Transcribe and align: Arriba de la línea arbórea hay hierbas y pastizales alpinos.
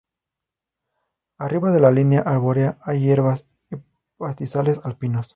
Arriba 1.37 1.69
de 1.71 1.79
la 1.79 1.91
línea 1.91 2.21
arbórea 2.21 2.79
hay 2.81 3.01
hierbas 3.01 3.45
y 3.69 3.75
pastizales 4.17 4.79
alpinos. 4.83 5.29